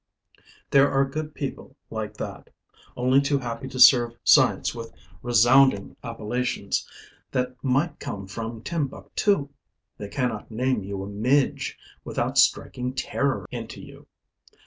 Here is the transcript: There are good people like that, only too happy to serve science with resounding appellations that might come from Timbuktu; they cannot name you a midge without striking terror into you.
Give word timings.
There 0.71 0.89
are 0.91 1.05
good 1.05 1.35
people 1.35 1.75
like 1.91 2.17
that, 2.17 2.49
only 2.97 3.21
too 3.21 3.37
happy 3.37 3.67
to 3.67 3.79
serve 3.79 4.15
science 4.23 4.73
with 4.73 4.91
resounding 5.21 5.95
appellations 6.03 6.89
that 7.29 7.55
might 7.63 7.99
come 7.99 8.25
from 8.25 8.63
Timbuktu; 8.63 9.49
they 9.99 10.07
cannot 10.09 10.49
name 10.49 10.83
you 10.83 11.03
a 11.03 11.07
midge 11.07 11.77
without 12.03 12.39
striking 12.39 12.95
terror 12.95 13.47
into 13.51 13.79
you. 13.79 14.07